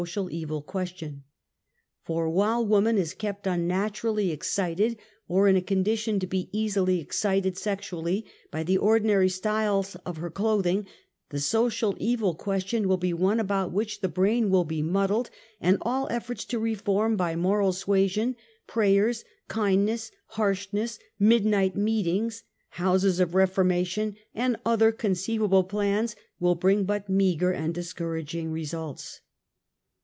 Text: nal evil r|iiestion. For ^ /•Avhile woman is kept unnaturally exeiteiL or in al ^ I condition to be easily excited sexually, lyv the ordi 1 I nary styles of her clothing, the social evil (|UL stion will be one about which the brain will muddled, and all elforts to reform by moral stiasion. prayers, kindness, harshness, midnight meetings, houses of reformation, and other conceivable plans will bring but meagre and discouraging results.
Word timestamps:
nal 0.15 0.31
evil 0.31 0.65
r|iiestion. 0.67 1.21
For 2.01 2.25
^ 2.27 2.33
/•Avhile 2.35 2.65
woman 2.65 2.97
is 2.97 3.13
kept 3.13 3.45
unnaturally 3.45 4.35
exeiteiL 4.35 4.97
or 5.27 5.47
in 5.47 5.55
al 5.55 5.61
^ 5.61 5.63
I 5.63 5.67
condition 5.67 6.19
to 6.19 6.25
be 6.25 6.49
easily 6.51 6.99
excited 6.99 7.55
sexually, 7.55 8.25
lyv 8.51 8.65
the 8.65 8.79
ordi 8.79 9.03
1 9.03 9.03
I 9.03 9.05
nary 9.05 9.29
styles 9.29 9.93
of 9.97 10.17
her 10.17 10.31
clothing, 10.31 10.87
the 11.29 11.39
social 11.39 11.93
evil 11.99 12.35
(|UL 12.35 12.59
stion 12.59 12.87
will 12.87 12.97
be 12.97 13.13
one 13.13 13.39
about 13.39 13.71
which 13.71 14.01
the 14.01 14.07
brain 14.09 14.49
will 14.49 14.65
muddled, 14.65 15.29
and 15.59 15.77
all 15.83 16.07
elforts 16.07 16.47
to 16.47 16.57
reform 16.57 17.15
by 17.15 17.35
moral 17.35 17.71
stiasion. 17.71 18.33
prayers, 18.65 19.23
kindness, 19.49 20.09
harshness, 20.29 20.97
midnight 21.19 21.75
meetings, 21.75 22.43
houses 22.69 23.19
of 23.19 23.35
reformation, 23.35 24.15
and 24.33 24.57
other 24.65 24.91
conceivable 24.91 25.63
plans 25.63 26.15
will 26.39 26.55
bring 26.55 26.85
but 26.85 27.07
meagre 27.07 27.51
and 27.51 27.75
discouraging 27.75 28.51
results. 28.51 29.21